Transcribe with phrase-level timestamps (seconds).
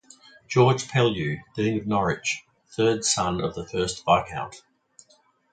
[0.47, 4.63] George Pellew, Dean of Norwich, third son of the first Viscount.